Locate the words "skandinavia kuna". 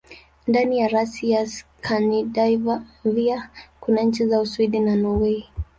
1.47-4.01